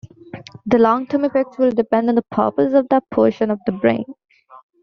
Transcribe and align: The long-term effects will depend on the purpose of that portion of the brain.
The 0.65 0.79
long-term 0.79 1.25
effects 1.25 1.59
will 1.59 1.69
depend 1.69 2.09
on 2.09 2.15
the 2.15 2.23
purpose 2.23 2.73
of 2.73 2.89
that 2.89 3.07
portion 3.11 3.51
of 3.51 3.59
the 3.67 3.71
brain. 3.71 4.05